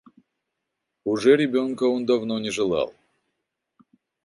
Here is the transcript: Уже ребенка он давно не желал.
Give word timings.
Уже 1.03 1.35
ребенка 1.37 1.83
он 1.83 2.07
давно 2.07 2.39
не 2.39 2.49
желал. 2.49 2.91